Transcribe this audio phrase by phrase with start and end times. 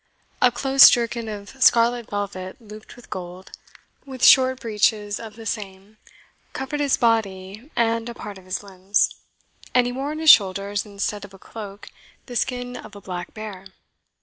[0.41, 3.51] A close jerkin of scarlet velvet looped with gold,
[4.03, 5.97] with short breeches of the same,
[6.53, 9.13] covered his body and a part of his limbs;
[9.75, 11.91] and he wore on his shoulders, instead of a cloak,
[12.25, 13.67] the skin of a black bear.